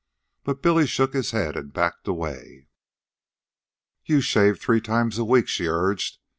But 0.43 0.63
Billy 0.63 0.87
shook 0.87 1.13
his 1.13 1.29
head 1.29 1.55
and 1.55 1.71
backed 1.71 2.07
away. 2.07 2.65
"You 4.03 4.19
shave 4.19 4.59
three 4.59 4.81
times 4.81 5.19
a 5.19 5.23
week," 5.23 5.47
she 5.47 5.67
urged. 5.67 6.17